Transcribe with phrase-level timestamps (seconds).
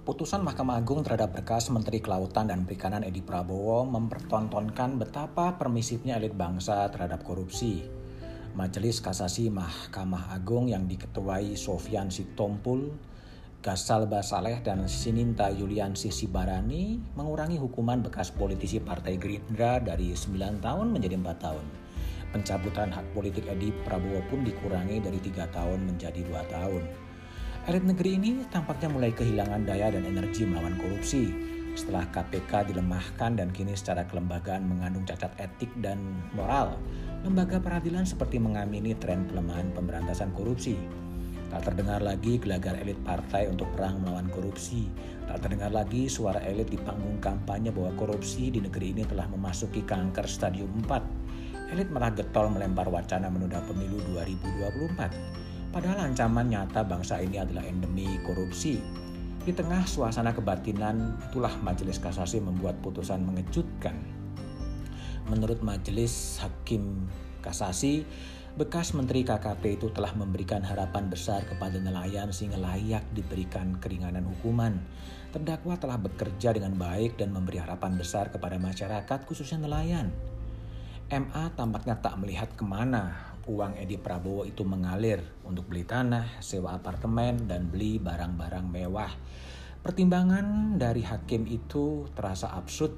[0.00, 6.32] Putusan Mahkamah Agung terhadap berkas Menteri Kelautan dan Perikanan Edi Prabowo mempertontonkan betapa permisifnya elit
[6.32, 7.84] bangsa terhadap korupsi.
[8.56, 12.96] Majelis Kasasi Mahkamah Agung yang diketuai Sofian Sitompul,
[13.60, 20.96] Gasal Basaleh dan Sininta Yuliansi Sibarani mengurangi hukuman bekas politisi Partai Gerindra dari 9 tahun
[20.96, 21.64] menjadi 4 tahun.
[22.32, 27.09] Pencabutan hak politik Edi Prabowo pun dikurangi dari 3 tahun menjadi 2 tahun.
[27.68, 31.28] Elit negeri ini tampaknya mulai kehilangan daya dan energi melawan korupsi
[31.76, 36.00] setelah KPK dilemahkan dan kini secara kelembagaan mengandung cacat etik dan
[36.32, 36.80] moral.
[37.20, 40.72] Lembaga peradilan seperti mengamini tren pelemahan pemberantasan korupsi.
[41.52, 44.88] Tak terdengar lagi gelagar elit partai untuk perang melawan korupsi.
[45.28, 49.84] Tak terdengar lagi suara elit di panggung kampanye bahwa korupsi di negeri ini telah memasuki
[49.84, 51.76] kanker stadium 4.
[51.76, 58.18] Elit malah getol melempar wacana menunda pemilu 2024 Padahal ancaman nyata bangsa ini adalah endemi
[58.26, 58.82] korupsi.
[59.46, 63.94] Di tengah suasana kebatinan, itulah Majelis Kasasi membuat putusan mengejutkan.
[65.30, 67.06] Menurut Majelis Hakim
[67.38, 68.02] Kasasi,
[68.58, 74.74] bekas Menteri KKP itu telah memberikan harapan besar kepada nelayan sehingga layak diberikan keringanan hukuman.
[75.30, 80.10] Terdakwa telah bekerja dengan baik dan memberi harapan besar kepada masyarakat khususnya nelayan.
[81.14, 86.76] MA tampaknya tak melihat ke mana uang Edi Prabowo itu mengalir untuk beli tanah, sewa
[86.76, 89.12] apartemen, dan beli barang-barang mewah.
[89.80, 92.92] Pertimbangan dari hakim itu terasa absurd,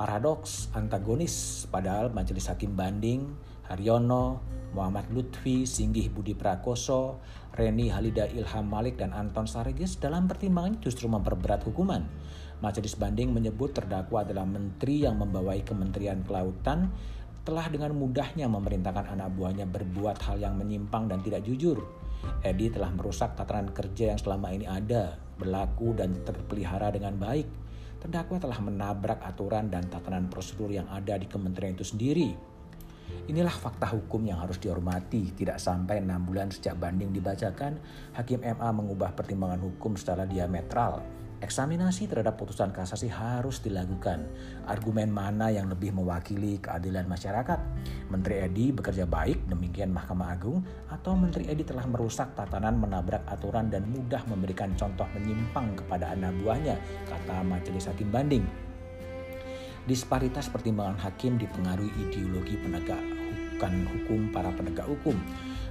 [0.00, 3.28] paradoks, antagonis, padahal majelis hakim banding,
[3.68, 4.40] Haryono,
[4.74, 7.22] Muhammad Lutfi, Singgih Budi Prakoso,
[7.54, 12.04] Reni Halida Ilham Malik, dan Anton Sarigis dalam pertimbangan justru memperberat hukuman.
[12.58, 16.88] Majelis banding menyebut terdakwa adalah menteri yang membawai Kementerian Kelautan
[17.44, 21.84] telah dengan mudahnya memerintahkan anak buahnya berbuat hal yang menyimpang dan tidak jujur.
[22.40, 27.44] Edi telah merusak tatanan kerja yang selama ini ada, berlaku dan terpelihara dengan baik.
[28.00, 32.32] Terdakwa telah menabrak aturan dan tatanan prosedur yang ada di kementerian itu sendiri.
[33.28, 35.36] Inilah fakta hukum yang harus dihormati.
[35.36, 37.76] Tidak sampai enam bulan sejak banding dibacakan,
[38.16, 44.24] Hakim MA mengubah pertimbangan hukum secara diametral Eksaminasi terhadap putusan kasasi harus dilakukan.
[44.64, 47.60] Argumen mana yang lebih mewakili keadilan masyarakat?
[48.08, 53.68] Menteri Edi bekerja baik, demikian Mahkamah Agung, atau Menteri Edi telah merusak tatanan menabrak aturan
[53.68, 56.80] dan mudah memberikan contoh menyimpang kepada anak buahnya,
[57.12, 58.48] kata Majelis Hakim Banding.
[59.84, 63.04] Disparitas pertimbangan hakim dipengaruhi ideologi penegak
[63.64, 65.16] hukum para penegak hukum.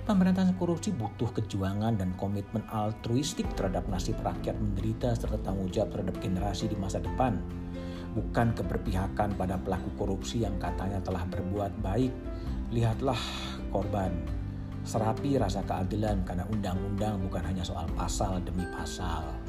[0.03, 6.19] Pemberantasan korupsi butuh kejuangan dan komitmen altruistik terhadap nasib rakyat menderita serta tanggung jawab terhadap
[6.19, 7.39] generasi di masa depan.
[8.11, 12.11] Bukan keberpihakan pada pelaku korupsi yang katanya telah berbuat baik.
[12.75, 13.15] Lihatlah
[13.71, 14.11] korban.
[14.83, 19.42] Serapi rasa keadilan karena undang-undang bukan hanya soal pasal demi pasal.